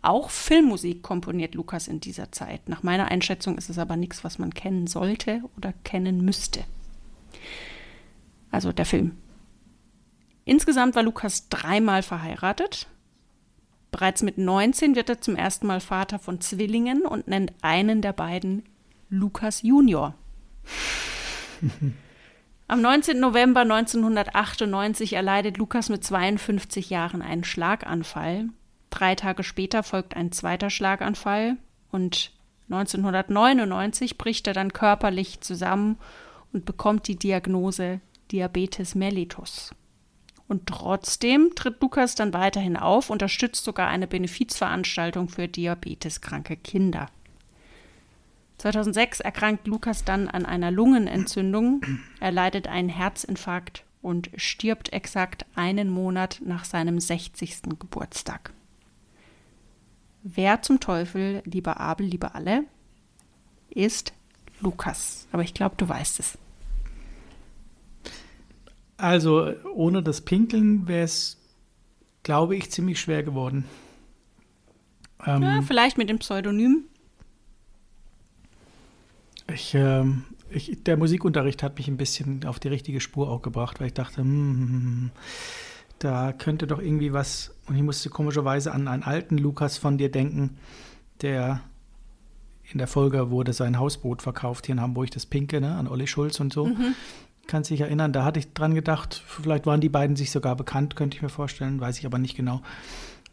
[0.01, 2.69] Auch Filmmusik komponiert Lukas in dieser Zeit.
[2.69, 6.63] Nach meiner Einschätzung ist es aber nichts, was man kennen sollte oder kennen müsste.
[8.51, 9.17] Also der Film.
[10.45, 12.87] Insgesamt war Lukas dreimal verheiratet.
[13.91, 18.13] Bereits mit 19 wird er zum ersten Mal Vater von Zwillingen und nennt einen der
[18.13, 18.63] beiden
[19.09, 20.15] Lukas Junior.
[22.67, 23.19] Am 19.
[23.19, 28.49] November 1998 erleidet Lukas mit 52 Jahren einen Schlaganfall.
[28.89, 31.57] Drei Tage später folgt ein zweiter Schlaganfall
[31.91, 32.31] und
[32.69, 35.97] 1999 bricht er dann körperlich zusammen
[36.51, 37.99] und bekommt die Diagnose
[38.31, 39.71] Diabetes mellitus.
[40.53, 47.07] Und trotzdem tritt Lukas dann weiterhin auf, unterstützt sogar eine Benefizveranstaltung für diabeteskranke Kinder.
[48.59, 51.81] 2006 erkrankt Lukas dann an einer Lungenentzündung,
[52.19, 57.63] er leidet einen Herzinfarkt und stirbt exakt einen Monat nach seinem 60.
[57.79, 58.53] Geburtstag.
[60.21, 62.65] Wer zum Teufel, lieber Abel, lieber alle,
[63.71, 64.13] ist
[64.59, 65.27] Lukas?
[65.31, 66.37] Aber ich glaube, du weißt es.
[69.03, 71.37] Also ohne das Pinkeln wäre es,
[72.23, 73.65] glaube ich, ziemlich schwer geworden.
[75.25, 76.85] Ähm, ja, vielleicht mit dem Pseudonym.
[79.53, 80.05] Ich, äh,
[80.51, 83.93] ich, der Musikunterricht hat mich ein bisschen auf die richtige Spur auch gebracht, weil ich
[83.93, 85.11] dachte, hm, hm, hm, hm
[85.99, 90.11] da könnte doch irgendwie was, und ich musste komischerweise an einen alten Lukas von dir
[90.11, 90.57] denken,
[91.21, 91.59] der
[92.71, 96.07] in der Folge wurde sein Hausboot verkauft hier in Hamburg, das Pinke, ne, an Olli
[96.07, 96.67] Schulz und so.
[96.67, 96.95] Mhm
[97.47, 100.95] kann sich erinnern, da hatte ich dran gedacht, vielleicht waren die beiden sich sogar bekannt,
[100.95, 102.61] könnte ich mir vorstellen, weiß ich aber nicht genau.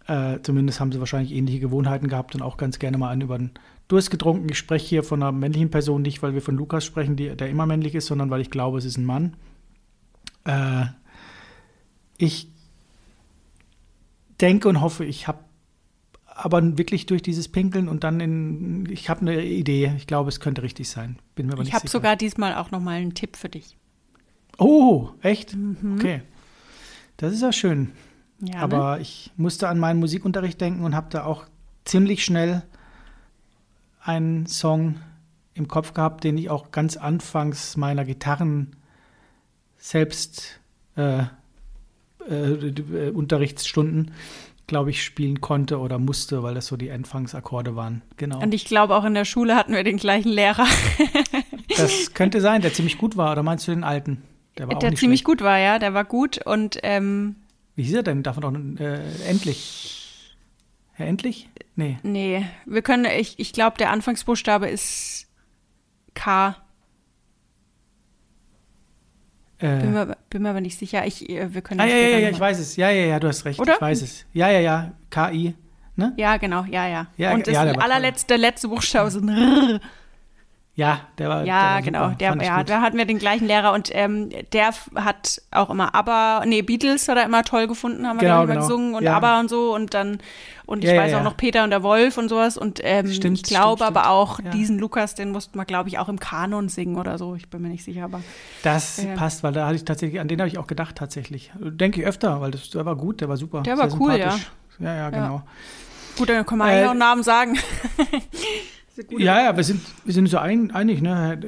[0.06, 3.38] Äh, zumindest haben sie wahrscheinlich ähnliche Gewohnheiten gehabt und auch ganz gerne mal einen über
[3.38, 3.52] den
[3.88, 4.48] Durst getrunken.
[4.50, 7.48] Ich spreche hier von einer männlichen Person, nicht weil wir von Lukas sprechen, die, der
[7.48, 9.36] immer männlich ist, sondern weil ich glaube, es ist ein Mann.
[10.44, 10.86] Äh,
[12.18, 12.48] ich
[14.40, 15.38] denke und hoffe, ich habe
[16.24, 19.92] aber wirklich durch dieses Pinkeln und dann in, ich habe eine Idee.
[19.96, 21.18] Ich glaube, es könnte richtig sein.
[21.34, 23.76] Bin mir aber ich habe sogar diesmal auch noch mal einen Tipp für dich.
[24.60, 25.56] Oh, echt?
[25.56, 25.94] Mhm.
[25.96, 26.22] Okay.
[27.16, 27.92] Das ist ja schön.
[28.40, 29.02] Ja, Aber ne?
[29.02, 31.46] ich musste an meinen Musikunterricht denken und habe da auch
[31.84, 32.62] ziemlich schnell
[34.02, 35.00] einen Song
[35.54, 38.76] im Kopf gehabt, den ich auch ganz anfangs meiner Gitarren
[39.76, 40.60] selbst
[40.96, 41.24] äh,
[42.28, 44.12] äh, Unterrichtsstunden,
[44.66, 48.02] glaube ich, spielen konnte oder musste, weil das so die Anfangsakkorde waren.
[48.16, 48.40] Genau.
[48.40, 50.66] Und ich glaube, auch in der Schule hatten wir den gleichen Lehrer.
[51.76, 53.32] das könnte sein, der ziemlich gut war.
[53.32, 54.22] Oder meinst du den alten?
[54.58, 55.24] Der, war der ziemlich schlecht.
[55.24, 55.78] gut war, ja.
[55.78, 56.78] Der war gut und.
[56.82, 57.36] Ähm,
[57.76, 58.22] Wie hieß er denn?
[58.22, 58.84] Darf man doch.
[58.84, 60.00] Äh, endlich.
[61.00, 61.48] Herr Endlich?
[61.76, 61.98] Nee.
[62.02, 62.44] Nee.
[62.66, 63.06] Wir können.
[63.06, 65.28] Ich, ich glaube, der Anfangsbuchstabe ist
[66.14, 66.56] K.
[69.58, 71.06] Äh, bin, mir, bin, mir, aber nicht sicher.
[71.06, 72.76] Ich, äh, wir können ah, ja, ja, ja, ich weiß es.
[72.76, 73.58] Ja, ja, ja, du hast recht.
[73.60, 73.74] Oder?
[73.74, 74.26] Ich weiß es.
[74.32, 74.92] Ja, ja, ja.
[75.10, 75.54] KI.
[75.96, 76.12] Ne?
[76.16, 76.64] Ja, genau.
[76.64, 77.06] Ja, ja.
[77.16, 79.80] ja und das ja, allerletzte, letzte Buchstabe ist ein R.
[80.76, 81.44] Ja, der war.
[81.44, 82.08] Ja, der war genau.
[82.18, 86.44] Der, ja, da hatten wir den gleichen Lehrer und ähm, der hat auch immer Aber,
[86.46, 88.60] nee, Beatles hat er immer toll gefunden, haben wir genau, genau.
[88.60, 89.16] gesungen und ja.
[89.16, 90.20] Aber und so und dann,
[90.66, 93.12] und ich ja, weiß ja, auch noch Peter und der Wolf und sowas und ähm,
[93.12, 96.68] stimmt, ich glaube aber auch diesen Lukas, den mussten wir, glaube ich, auch im Kanon
[96.68, 97.34] singen oder so.
[97.34, 98.22] Ich bin mir nicht sicher, aber.
[98.62, 101.50] Das passt, weil da hatte ich tatsächlich, an den habe ich auch gedacht, tatsächlich.
[101.58, 103.62] Denke ich öfter, weil das, der war gut, der war super.
[103.62, 104.38] Der war cool, ja.
[104.78, 105.42] Ja, ja, genau.
[106.16, 107.58] Gut, dann können wir äh, auch Namen sagen.
[109.10, 111.38] Ja, ja, wir sind, wir sind so ein, einig, ne?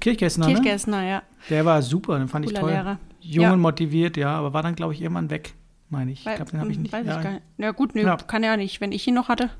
[0.00, 1.08] Kirchgessner, Kirchgessner, ne?
[1.08, 1.22] ja.
[1.50, 2.70] Der war super, den fand Cooler ich toll.
[2.70, 2.98] Lehrer.
[3.20, 3.52] Jung ja.
[3.52, 5.54] und motiviert, ja, aber war dann, glaube ich, irgendwann weg,
[5.90, 6.26] meine ich.
[6.26, 6.92] Ich glaube, den habe ich nicht.
[6.92, 7.16] Weiß ja.
[7.16, 7.42] ich gar nicht.
[7.58, 8.16] Ja, gut, nö, ja.
[8.16, 9.50] kann ja nicht, wenn ich ihn noch hatte.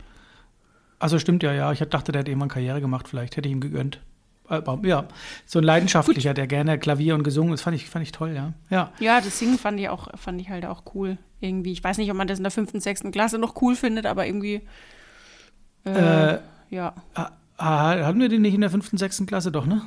[0.99, 1.73] Also stimmt ja, ja.
[1.73, 4.01] Ich dachte, der hätte irgendwann Karriere gemacht, vielleicht hätte ich ihm gegönnt.
[4.49, 5.09] Aber, ja,
[5.45, 6.39] so ein leidenschaftlicher, gut.
[6.39, 8.53] der gerne Klavier und gesungen, das fand ich, fand ich toll, ja.
[8.71, 8.93] ja.
[9.01, 11.19] Ja, das Singen fand ich auch, fand ich halt auch cool.
[11.41, 11.73] Irgendwie.
[11.73, 14.27] Ich weiß nicht, ob man das in der fünften, sechsten Klasse noch cool findet, aber
[14.27, 14.63] irgendwie.
[15.85, 16.39] Äh, äh
[16.71, 16.95] ja.
[17.59, 19.83] Ah, hatten wir den nicht in der fünften, sechsten Klasse doch, ne?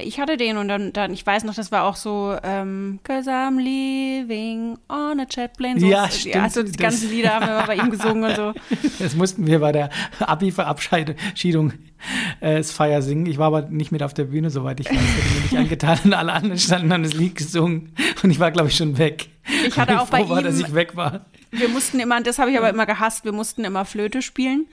[0.00, 3.30] Ich hatte den und dann, dann ich weiß noch, das war auch so, ähm, Cause
[3.30, 5.80] I'm living on a jet plane.
[5.80, 6.36] So, ja, stimmt.
[6.36, 8.54] Also die ganzen Lieder haben wir bei ihm gesungen und so.
[9.00, 11.72] Das mussten wir bei der Abi-Verabschiedung
[12.40, 13.26] äh, das Feier singen.
[13.26, 14.96] Ich war aber nicht mit auf der Bühne, soweit ich weiß.
[14.96, 18.50] Hätte mir nicht angetan und alle anderen standen dann das Lied gesungen und ich war,
[18.52, 19.28] glaube ich, schon weg.
[19.66, 21.26] Ich hatte auch bei war, ihm, dass ich weg war.
[21.50, 24.66] Wir mussten immer, das habe ich aber immer gehasst, wir mussten immer Flöte spielen.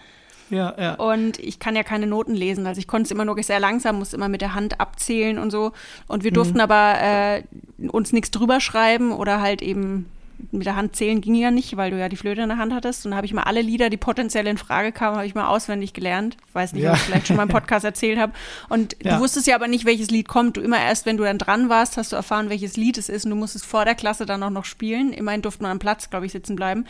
[0.50, 0.94] Ja, ja.
[0.96, 2.68] Und ich kann ja keine Noten lesen.
[2.68, 5.50] Also ich konnte es immer nur sehr langsam, musste immer mit der Hand abzählen und
[5.52, 5.72] so.
[6.08, 7.44] Und wir durften aber äh,
[7.88, 10.06] uns nichts drüber schreiben oder halt eben
[10.52, 12.74] mit der Hand zählen ging ja nicht, weil du ja die Flöte in der Hand
[12.74, 13.06] hattest.
[13.06, 15.48] Und da habe ich mal alle Lieder, die potenziell in Frage kamen, habe ich mal
[15.48, 16.36] auswendig gelernt.
[16.50, 16.92] Ich weiß nicht, Ja.
[16.92, 18.34] ob ich vielleicht schon mal im Podcast erzählt habe.
[18.68, 19.16] Und Ja.
[19.16, 20.58] du wusstest ja aber nicht, welches Lied kommt.
[20.58, 23.24] Du immer erst, wenn du dann dran warst, hast du erfahren, welches Lied es ist.
[23.24, 25.14] Und du musstest vor der Klasse dann auch noch spielen.
[25.14, 26.86] Immerhin durfte man am Platz, glaube ich, sitzen bleiben.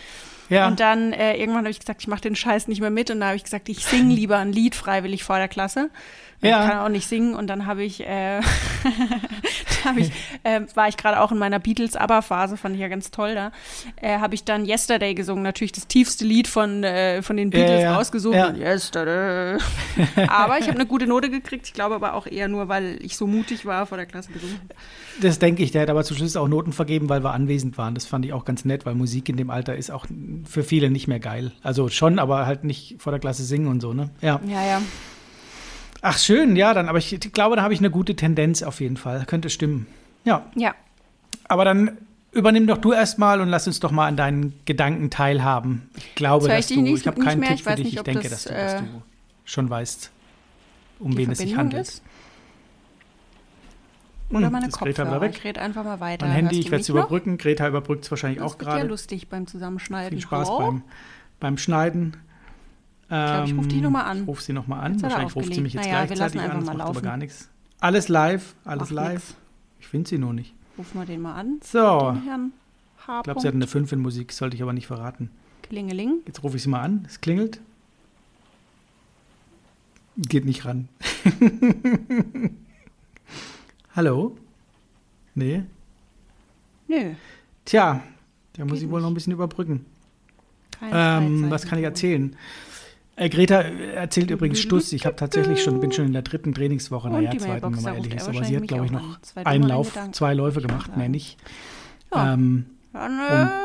[0.49, 0.67] Ja.
[0.67, 3.09] Und dann äh, irgendwann habe ich gesagt, ich mache den Scheiß nicht mehr mit.
[3.11, 5.89] Und da habe ich gesagt, ich singe lieber ein Lied freiwillig vor der Klasse.
[6.41, 6.63] Ja.
[6.63, 7.33] Ich kann auch nicht singen.
[7.33, 8.41] Und dann habe ich, äh,
[9.85, 10.11] hab ich
[10.43, 13.51] äh, war ich gerade auch in meiner Beatles-Aber-Phase, fand ich ja ganz toll da.
[13.95, 17.57] Äh, habe ich dann Yesterday gesungen, natürlich das tiefste Lied von, äh, von den Ja,
[17.57, 17.95] Beatles ja.
[17.95, 18.35] rausgesucht.
[18.35, 18.47] Ja.
[18.49, 19.57] Und Yesterday.
[20.27, 21.67] aber ich habe eine gute Note gekriegt.
[21.67, 24.59] Ich glaube aber auch eher nur, weil ich so mutig war, vor der Klasse gesungen.
[25.21, 25.71] Das denke ich.
[25.71, 27.95] Der hat aber zum Schluss auch Noten vergeben, weil wir anwesend waren.
[27.95, 30.05] Das fand ich auch ganz nett, weil Musik in dem Alter ist auch
[30.45, 31.51] für viele nicht mehr geil.
[31.63, 34.09] Also schon, aber halt nicht vor der Klasse singen und so, ne?
[34.21, 34.39] Ja.
[34.47, 34.81] Ja, ja.
[36.01, 38.97] Ach, schön, ja, dann, aber ich glaube, da habe ich eine gute Tendenz auf jeden
[38.97, 39.25] Fall.
[39.25, 39.87] Könnte stimmen.
[40.23, 40.45] Ja.
[40.55, 40.75] Ja.
[41.47, 41.97] Aber dann
[42.31, 45.89] übernimm doch du erstmal und lass uns doch mal an deinen Gedanken teilhaben.
[45.95, 47.49] Ich glaube, dass ich du, nicht- ich habe keinen mehr?
[47.49, 47.85] Tipp Ich für dich.
[47.85, 49.01] nicht, Ich denke, das, dass du, dass äh, du
[49.45, 50.11] schon weißt,
[50.99, 51.87] um wen es sich Verbindung handelt.
[51.87, 52.03] ist.
[54.31, 55.21] Oder Hm, meine ist Greta Kopfhörer.
[55.21, 55.35] weg?
[55.37, 56.25] Ich rede einfach mal weiter.
[56.25, 57.01] Mein Handy, ich werde es mich noch?
[57.03, 57.37] überbrücken.
[57.37, 58.87] Greta überbrückt es wahrscheinlich Das auch wird ja gerade.
[58.87, 60.17] lustig beim Zusammenschneiden.
[60.17, 60.81] Viel Spaß beim,
[61.39, 62.17] beim Schneiden.
[63.07, 64.21] glaub, ich ruf die noch mal an.
[64.23, 64.93] Ich rufe sie nochmal an.
[64.93, 66.57] Jetzt Wahrscheinlich ruft sie mich jetzt Naja, wir gleichzeitig an.
[66.57, 67.49] Das mal macht aber gar nichts.
[67.79, 69.13] Alles live, alles Macht live.
[69.13, 69.35] nix.
[69.81, 70.53] Ich finde sie nur nicht.
[70.77, 71.59] Ruf mal den mal an.
[71.63, 75.29] So, ich glaube, sie hat eine 5 in Musik, sollte ich aber nicht verraten.
[75.61, 76.15] Klingeling.
[76.25, 77.05] Jetzt rufe ich sie mal an.
[77.07, 77.61] Es klingelt.
[80.17, 80.87] Geht nicht ran.
[83.95, 84.35] Hallo?
[85.35, 85.63] Nee.
[86.87, 87.13] Nö,
[87.65, 88.03] Tja,
[88.53, 89.03] da muss ich wohl nicht.
[89.03, 89.85] noch ein bisschen überbrücken.
[90.91, 92.35] Ähm, was kann ich erzählen?
[93.15, 94.91] Äh, Greta erzählt übrigens Stuss.
[94.93, 98.13] Ich habe tatsächlich schon, bin schon in der dritten Trainingswoche, naja, zweiten, wenn man ehrlich
[98.15, 98.27] ist.
[98.27, 100.97] Aber sie hat, glaube ich, noch einen Lauf, zwei Läufe gemacht, Ja.
[100.97, 101.37] mehr nicht.
[102.13, 102.33] Ja.
[102.33, 102.97] Ähm, äh,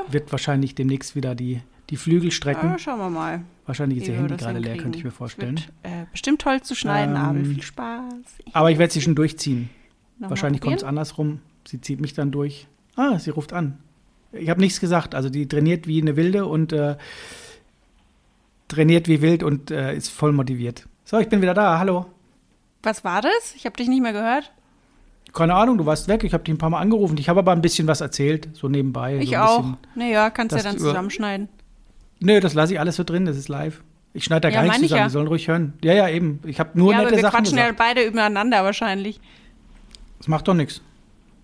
[0.06, 2.74] und wird wahrscheinlich demnächst wieder die, die Flügel strecken.
[2.74, 3.42] äh, schauen wir mal.
[3.66, 5.56] Wahrscheinlich ist ihr Handy gerade leer, könnte ich mir vorstellen.
[5.56, 7.44] Wird, äh, bestimmt toll zu schneiden, Ähm, Abel.
[7.44, 8.14] Viel Spaß.
[8.52, 9.68] Aber ich werde sie schon durchziehen.
[10.20, 11.40] Nochmal Wahrscheinlich kommt es andersrum.
[11.66, 12.68] Sie zieht mich dann durch.
[12.94, 13.78] Ah, sie ruft an.
[14.32, 15.14] Ich habe nichts gesagt.
[15.14, 16.96] Also die trainiert wie eine Wilde und äh,
[18.68, 20.86] trainiert wie wild und äh, ist voll motiviert.
[21.04, 21.78] So, ich bin wieder da.
[21.78, 22.06] Hallo.
[22.82, 23.54] Was war das?
[23.56, 24.52] Ich habe dich nicht mehr gehört.
[25.32, 26.22] Keine Ahnung, du warst weg.
[26.22, 27.16] Ich habe dich ein paar Mal angerufen.
[27.16, 29.16] Ich habe aber ein bisschen was erzählt, so nebenbei.
[29.18, 29.58] Ich so auch.
[29.62, 29.76] Bisschen.
[29.94, 31.48] Naja, kannst ja dann zusammenschneiden.
[32.20, 33.24] Nö, das lasse ich alles so drin.
[33.24, 33.82] Das ist live.
[34.12, 34.98] Ich schneide da Ja, gar nichts zusammen.
[34.98, 35.06] ja.
[35.06, 35.72] Die sollen ruhig hören.
[35.82, 36.40] Ja, ja, eben.
[36.44, 37.78] Ich habe nur ja, aber nette wir Sachen quatschen ja gesagt.
[37.78, 39.20] beide übereinander wahrscheinlich.
[40.20, 40.80] Das macht doch nichts.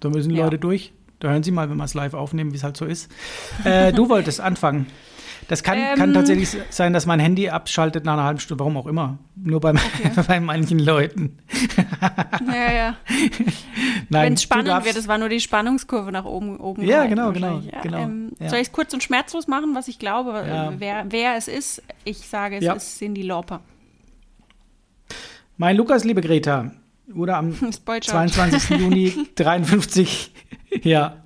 [0.01, 0.45] Da müssen die Ja.
[0.45, 0.93] Leute durch.
[1.19, 3.11] Da hören Sie mal, wenn wir es live aufnehmen, wie es halt so ist.
[3.65, 4.87] Äh, du wolltest anfangen.
[5.49, 6.15] Das kann, kann Ähm.
[6.15, 9.19] tatsächlich sein, dass mein Handy abschaltet nach einer halben Stunde, warum auch immer.
[9.37, 9.73] Nur bei,
[10.29, 11.39] bei manchen Leuten.
[12.47, 12.97] Ja, ja.
[14.11, 16.59] Wenn es spannend wird, das war nur die Spannungskurve nach oben.
[16.59, 17.61] oben Ja, genau, genau.
[17.61, 18.49] Ja, genau, Ähm, ja.
[18.51, 20.71] Soll ich es kurz und schmerzlos machen, was ich glaube, Ja.
[20.71, 21.83] äh, wer, wer es ist?
[22.05, 22.75] Ich sage, es Ja.
[22.75, 23.61] ist Cindy Lauper.
[25.57, 26.73] Mein Lukas, liebe Greta,
[27.09, 28.01] wurde am Spoiler.
[28.03, 28.79] 22.
[28.79, 30.33] Juni 53,
[30.83, 31.23] ja,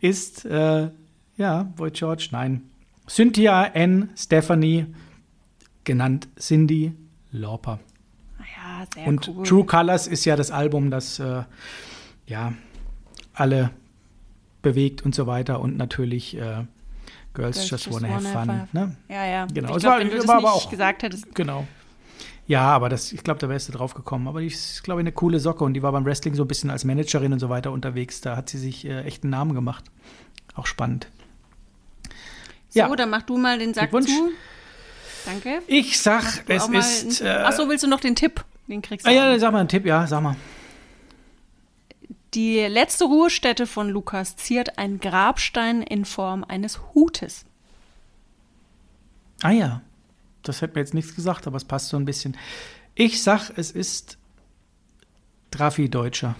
[0.00, 0.90] ist, äh,
[1.36, 2.62] ja, Boy George, nein.
[3.08, 4.10] Cynthia N.
[4.16, 4.86] Stephanie,
[5.84, 6.92] genannt Cindy
[7.32, 7.80] Lauper.
[8.38, 9.44] Ja, sehr Und cool.
[9.46, 11.42] True Colors ist ja das Album, das äh,
[12.26, 12.52] ja
[13.34, 13.70] alle
[14.62, 18.60] bewegt und so weiter und natürlich äh, Girls, Girls Just Just Wanna Have Wanna Fun.
[18.60, 18.96] Have Ne?
[19.08, 19.46] Ja, ja.
[19.52, 19.74] Genau.
[19.76, 21.34] Ich glaub, war- wenn du das nicht auch- gesagt hättest.
[21.34, 21.66] Genau.
[22.46, 24.28] Ja, aber das, ich glaube, da wärst du drauf gekommen.
[24.28, 26.48] Aber die ist, glaube ich, eine coole Socke und die war beim Wrestling so ein
[26.48, 28.20] bisschen als Managerin und so weiter unterwegs.
[28.20, 29.84] Da hat sie sich äh, echt einen Namen gemacht.
[30.54, 31.08] Auch spannend.
[32.68, 32.94] So, Ja.
[32.96, 34.30] dann mach du mal den Sack zu.
[35.24, 35.62] Danke.
[35.68, 37.20] Ich sag, es ist.
[37.22, 38.44] Äh, Ach so, willst du noch den Tipp?
[38.68, 39.10] Den kriegst du.
[39.10, 40.36] ah, ja, sag mal einen Tipp, ja, sag mal.
[42.34, 47.44] Die letzte Ruhestätte von Lukas ziert ein Grabstein in Form eines Hutes.
[49.42, 49.82] Ah ja,
[50.44, 52.36] das hätte mir jetzt nichts gesagt, aber es passt so ein bisschen.
[52.94, 54.18] Ich sag, es ist
[55.50, 56.36] Trafi Deutscher.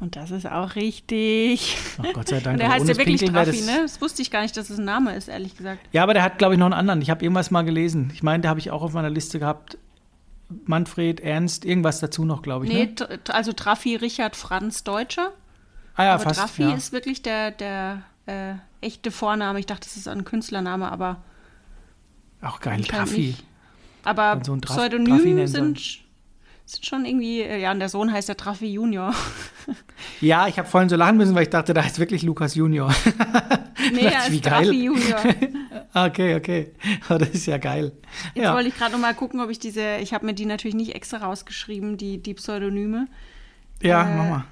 [0.00, 1.76] Und das ist auch richtig.
[1.98, 2.54] Ach Gott sei Dank.
[2.54, 3.78] Und der heißt ja das wirklich Traffi, das- ne?
[3.82, 5.80] Das wusste ich gar nicht, dass es ein Name ist, ehrlich gesagt.
[5.92, 7.02] Ja, aber der hat, glaube ich, noch einen anderen.
[7.02, 8.10] Ich habe irgendwas mal gelesen.
[8.14, 9.76] Ich meine, der habe ich auch auf meiner Liste gehabt.
[10.66, 12.72] Manfred, Ernst, irgendwas dazu noch, glaube ich.
[12.72, 13.18] Nee, Ne?
[13.28, 15.32] Also Traffi Richard Franz Deutscher.
[15.94, 16.40] Ah ja, aber fast.
[16.40, 16.74] Traffi ja.
[16.74, 19.58] ist wirklich der, der äh, echte Vorname.
[19.58, 21.22] Ich dachte, das ist ein Künstlername, aber
[22.42, 23.20] auch geil, Traffi.
[23.28, 23.44] nicht.
[24.04, 25.80] Aber so ein Traf- Pseudonym Traffi nennen sind,
[26.66, 29.14] sind schon irgendwie, äh, ja, und der Sohn heißt ja Traffi Junior.
[30.20, 32.94] Ja, ich habe vorhin so lachen müssen, weil ich dachte, da ist wirklich Lukas Junior.
[33.92, 34.72] Nee, er ist Wie Raffi geil.
[34.74, 35.20] Junior.
[35.94, 36.72] okay, okay.
[37.08, 37.92] Oh, das ist ja geil.
[38.34, 38.52] Jetzt ja.
[38.54, 40.94] wollte ich gerade noch mal gucken, ob ich diese, ich habe mir die natürlich nicht
[40.94, 43.06] extra rausgeschrieben, die, die Pseudonyme.
[43.80, 44.44] ja, äh, mach mal.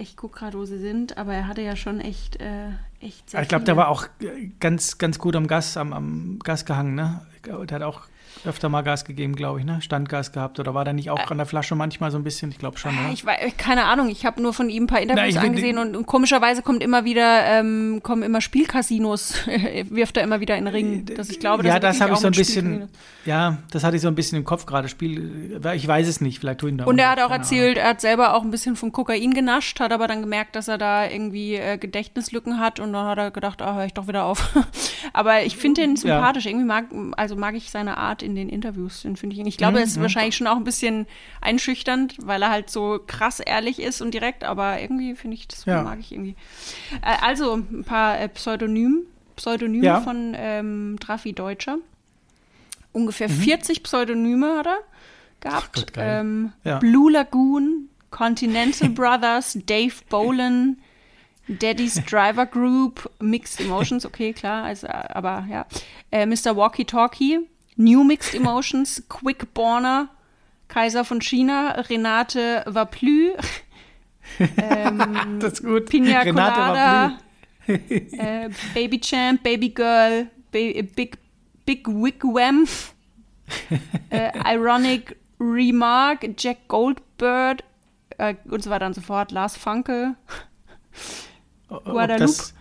[0.00, 2.68] Ich gucke gerade, wo sie sind, aber er hatte ja schon echt, äh,
[3.00, 6.38] echt sehr Ich glaube, der war auch äh, ganz, ganz gut am Gas, am, am
[6.38, 7.26] Gas gehangen, ne?
[7.44, 8.02] Der hat auch
[8.44, 9.80] öfter mal Gas gegeben, glaube ich, ne?
[9.80, 10.60] Standgas gehabt.
[10.60, 12.50] Oder war der nicht auch an der Flasche manchmal so ein bisschen?
[12.50, 13.12] Ich glaube schon, oder?
[13.12, 15.96] Ich weiß, keine Ahnung, ich habe nur von ihm ein paar Interviews Na, angesehen und,
[15.96, 19.34] und komischerweise kommt immer wieder, ähm, kommen immer Spielcasinos,
[19.90, 21.06] wirft er immer wieder in den Ring.
[21.06, 22.88] Dass ich glaube, ja, das habe ich so ein bisschen,
[23.24, 24.88] ja, das hatte ich so ein bisschen im Kopf gerade.
[24.88, 27.30] Spiel, äh, ich weiß es nicht, vielleicht tue ich ihn da Und er hat auch
[27.30, 30.68] erzählt, er hat selber auch ein bisschen von Kokain genascht, hat aber dann gemerkt, dass
[30.68, 34.08] er da irgendwie äh, Gedächtnislücken hat und dann hat er gedacht, ah, höre ich doch
[34.08, 34.56] wieder auf.
[35.12, 36.46] aber ich finde den sympathisch.
[36.46, 36.86] Irgendwie mag,
[37.16, 39.02] also mag ich seine Art in den Interviews.
[39.02, 41.06] Den finde ich, ich glaube, Mhm, er ist wahrscheinlich schon auch ein bisschen
[41.40, 45.64] einschüchternd, weil er halt so krass ehrlich ist und direkt, aber irgendwie finde ich, das
[45.64, 45.82] Ja.
[45.82, 46.36] mag ich irgendwie.
[47.02, 49.02] Äh, also ein paar äh, Pseudonym,
[49.36, 50.00] Pseudonyme Ja.
[50.00, 51.78] von ähm, Drafi Deutscher.
[52.92, 53.32] Ungefähr Mhm.
[53.40, 54.78] 40 Pseudonyme hat er
[55.40, 55.72] gehabt.
[55.74, 56.20] Gott, geil.
[56.20, 56.78] ähm, Ja.
[56.78, 60.78] Blue Lagoon, Continental Brothers, Dave Bolan,
[61.46, 65.66] Daddy's Driver Group, Mixed Emotions, okay, klar, also, aber ja.
[66.10, 66.56] Äh, Mr.
[66.56, 67.38] Walkie Talkie,
[67.78, 70.08] New Mixed Emotions, Quick Borner,
[70.66, 73.32] Kaiser von China, Renate Vaplü,
[74.58, 75.86] ähm, Das ist gut.
[75.86, 77.18] Pina Renate Colada,
[77.66, 81.18] äh, Baby Champ, Baby Girl, ba Big,
[81.64, 82.66] Big Wigwam,
[84.10, 87.64] äh, Ironic Remark, Jack Goldbird
[88.18, 90.16] äh, und so weiter und so fort, Lars Funke.
[91.68, 92.26] Ob Guadalupe.
[92.26, 92.54] das,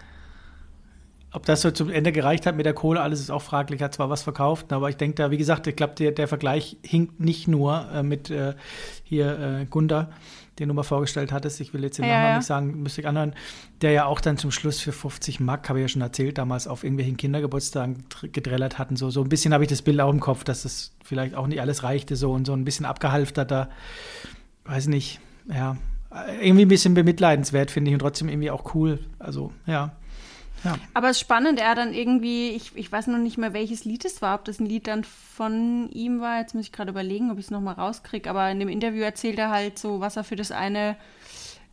[1.33, 3.81] ob das so zum Ende gereicht hat mit der Kohle, alles ist auch fraglich.
[3.81, 6.77] Hat zwar was verkauft, aber ich denke da, wie gesagt, ich glaube, der, der Vergleich
[6.83, 8.55] hinkt nicht nur äh, mit äh,
[9.03, 10.09] hier äh, Gunda,
[10.57, 11.59] den du mal vorgestellt hattest.
[11.59, 12.37] Ich will jetzt den Ja, Namen ja.
[12.37, 13.33] nicht sagen, müsste ich anhören.
[13.81, 16.65] Der ja auch dann zum Schluss für 50 Mark, habe ich ja schon erzählt, damals
[16.67, 18.95] auf irgendwelchen Kindergeburtstagen dr- gedrellert hatten.
[18.95, 21.45] So, so ein bisschen habe ich das Bild auch im Kopf, dass das vielleicht auch
[21.47, 22.15] nicht alles reichte.
[22.15, 23.69] So und so ein bisschen abgehalfterter,
[24.65, 25.19] weiß nicht,
[25.53, 25.75] ja.
[26.41, 28.99] Irgendwie ein bisschen bemitleidenswert, finde ich, und trotzdem irgendwie auch cool.
[29.19, 29.91] Also, ja.
[30.63, 30.75] Ja.
[30.93, 34.05] Aber es ist spannend, er dann irgendwie, ich, ich weiß noch nicht mehr, welches Lied
[34.05, 36.39] es war, ob das ein Lied dann von ihm war.
[36.39, 38.29] Jetzt muss ich gerade überlegen, ob ich es nochmal rauskriege.
[38.29, 40.95] Aber in dem Interview erzählt er halt so, was er für das eine,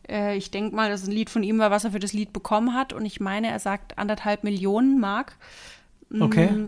[0.07, 2.13] äh, ich denke mal, dass es ein Lied von ihm war, was er für das
[2.13, 2.93] Lied bekommen hat.
[2.93, 5.35] Und ich meine, er sagt anderthalb Millionen Mark.
[6.19, 6.67] Okay.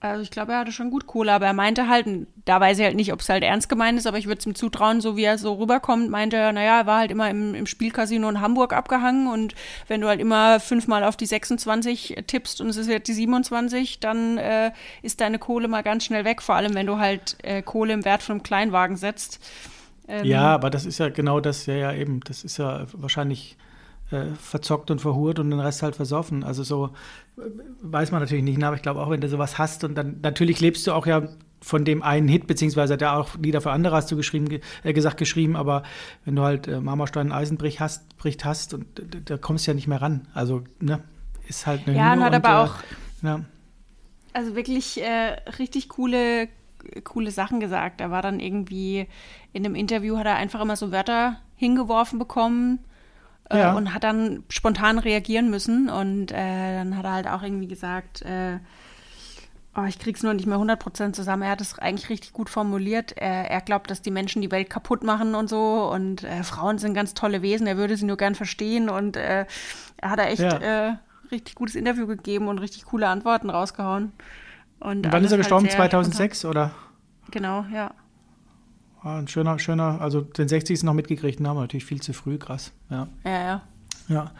[0.00, 2.06] Also ich glaube, er hatte schon gut Kohle, aber er meinte halt,
[2.44, 4.46] da weiß ich halt nicht, ob es halt ernst gemeint ist, aber ich würde es
[4.46, 7.52] ihm zutrauen, so wie er so rüberkommt, meinte er, naja, er war halt immer im,
[7.54, 9.56] im Spielcasino in Hamburg abgehangen und
[9.88, 13.98] wenn du halt immer fünfmal auf die 26 tippst und es ist jetzt die 27,
[13.98, 14.70] dann äh,
[15.02, 18.04] ist deine Kohle mal ganz schnell weg, vor allem wenn du halt äh, Kohle im
[18.04, 19.40] Wert von einem Kleinwagen setzt.
[20.06, 22.20] Ähm, Ja, aber das ist ja genau das, ja, ja, eben.
[22.20, 23.56] Das ist ja wahrscheinlich
[24.10, 26.44] äh, verzockt und verhurt und den Rest halt versoffen.
[26.44, 26.90] Also so
[27.36, 27.42] äh,
[27.82, 28.66] weiß man natürlich nicht, ne?
[28.66, 31.28] aber ich glaube auch, wenn du sowas hast und dann natürlich lebst du auch ja
[31.60, 34.60] von dem einen Hit, beziehungsweise hat er auch Lieder für andere hast du geschrieben, ge-
[34.84, 35.82] äh, gesagt geschrieben, aber
[36.24, 39.74] wenn du halt äh, Marmorstein Eisenbrich hast, bricht hast und da, da kommst du ja
[39.74, 40.28] nicht mehr ran.
[40.34, 41.02] Also, ne,
[41.48, 42.74] ist halt eine Ja, und Hymne hat aber äh, auch
[43.22, 43.40] ja.
[44.32, 46.48] also wirklich äh, richtig coole,
[47.02, 48.00] coole Sachen gesagt.
[48.00, 49.08] Er war dann irgendwie
[49.52, 52.78] in einem Interview, hat er einfach immer so Wörter hingeworfen bekommen
[53.50, 53.72] äh, Ja.
[53.74, 55.88] und hat dann spontan reagieren müssen.
[55.90, 58.58] Und äh, dann hat er halt auch irgendwie gesagt, äh,
[59.76, 61.42] oh, ich krieg's nur nicht mehr 100% zusammen.
[61.44, 63.12] Er hat es eigentlich richtig gut formuliert.
[63.16, 65.88] Er, er glaubt, dass die Menschen die Welt kaputt machen und so.
[65.92, 67.66] Und äh, Frauen sind ganz tolle Wesen.
[67.66, 68.88] Er würde sie nur gern verstehen.
[68.88, 69.46] Und äh,
[69.98, 70.88] er hat da echt Ja.
[70.88, 70.96] äh,
[71.30, 74.12] richtig gutes Interview gegeben und richtig coole Antworten rausgehauen.
[74.80, 75.66] Und Und wann ist er halt gestorben?
[75.66, 76.70] sehr 2006 oder?
[77.30, 77.90] Genau, ja.
[79.02, 80.82] Ah, ein schöner, schöner, also den 60.
[80.82, 82.72] noch mitgekriegt, haben wir natürlich viel zu früh, krass.
[82.90, 83.08] Ja.
[83.24, 83.62] Ja, ja.
[84.08, 84.30] Ja.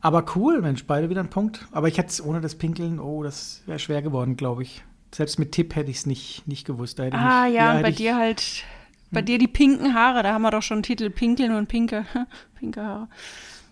[0.00, 1.66] Aber cool, Mensch, beide wieder ein Punkt.
[1.72, 4.82] Aber ich hätte es ohne das Pinkeln, oh, das wäre schwer geworden, glaube ich.
[5.14, 6.98] Selbst mit Tipp hätte ich es nicht, nicht gewusst.
[7.00, 8.64] Ah, ich, ja, bei ich, dir halt,
[9.12, 12.04] bei dir die pinken Haare, da haben wir doch schon einen Titel Pinkeln und Pinke.
[12.58, 13.08] Pinke Haare.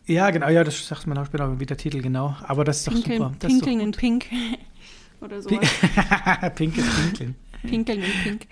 [0.06, 2.36] Ja, genau, ja, das sagt man auch später, wie der Titel, genau.
[2.42, 3.08] Aber das ist doch super.
[3.08, 3.92] Pinkeln, Das ist doch Pinkeln in.
[3.92, 4.26] Pink.
[5.20, 5.48] Oder so.
[6.54, 7.34] Pinkes Pinkeln.
[7.62, 8.46] Pinkeln in Pink.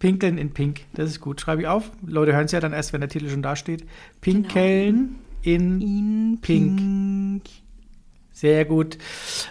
[0.00, 1.40] Pinkeln in Pink, das ist gut.
[1.40, 1.92] Schreibe ich auf.
[2.04, 3.84] Leute hören es ja dann erst, wenn der Titel schon da steht.
[4.20, 6.76] Pinkeln in In Pink.
[6.78, 7.42] Pink.
[8.32, 8.96] Sehr gut.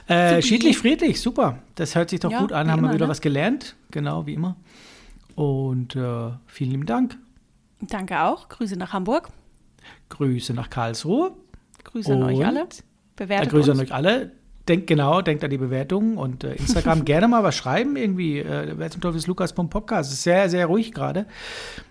[0.07, 1.59] Äh, schiedlich, friedlich, super.
[1.75, 2.69] Das hört sich doch Ja, gut an.
[2.71, 3.11] Haben wir immer, wieder ne?
[3.11, 3.75] was gelernt.
[3.91, 4.55] Genau, wie immer.
[5.35, 7.17] Und äh, vielen lieben Dank.
[7.81, 8.49] Danke auch.
[8.49, 9.29] Grüße nach Hamburg.
[10.09, 11.31] Grüße nach Karlsruhe.
[11.83, 12.45] Grüße an euch Und?
[12.45, 12.67] alle.
[13.15, 13.79] Bewertet Grüße uns.
[13.79, 14.31] an euch alle.
[14.69, 18.39] Denkt genau, denkt an die Bewertungen und äh, Instagram gerne mal was schreiben irgendwie.
[18.39, 20.13] Äh, wer zum Teufel ist Lukas.podcast.
[20.13, 21.25] Ist sehr, sehr ruhig gerade.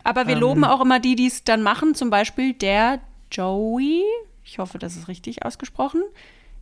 [0.04, 1.94] Aber wir Ähm, loben auch immer die, die es dann machen.
[1.94, 3.00] Zum Beispiel der
[3.32, 4.02] Joey,
[4.44, 6.02] ich hoffe, das ist richtig ausgesprochen,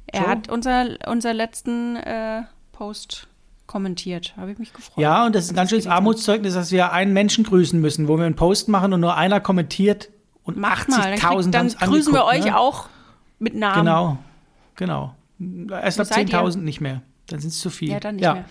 [0.06, 0.30] Er Joe?
[0.30, 2.42] hat unser, unser letzten äh,
[2.72, 3.28] Post
[3.66, 4.34] kommentiert.
[4.36, 5.02] Habe ich mich gefreut.
[5.02, 8.16] Ja, und das ist ein ganz schönes Armutszeugnis, dass wir einen Menschen grüßen müssen, wo
[8.16, 10.08] wir einen Post machen und nur einer kommentiert
[10.44, 12.56] und Macht mal, dann, 80.000 kriegt, haben dann grüßen wir euch ne?
[12.58, 12.88] auch
[13.38, 13.84] mit Namen.
[13.84, 14.18] Genau,
[14.76, 15.15] genau.
[15.70, 16.38] Erst Wo ab seid ihr?
[16.38, 17.02] 10.000 nicht mehr.
[17.28, 17.90] Dann sind es zu viel.
[17.90, 18.44] Ja, dann nicht mehr.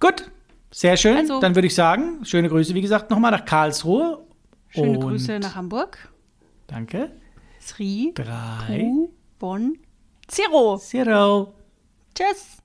[0.00, 0.30] Gut,
[0.70, 1.16] sehr schön.
[1.16, 4.24] Also- Dann würde ich sagen, schöne Grüße, wie gesagt, nochmal nach Karlsruhe.
[4.68, 6.12] Schöne und Grüße nach Hamburg.
[6.66, 7.10] Danke.
[7.60, 8.80] Sri, Drei.
[8.80, 9.78] Pu, Bonn,
[10.28, 10.76] Zero.
[10.78, 11.54] Zero.
[12.14, 12.58] Tschüss.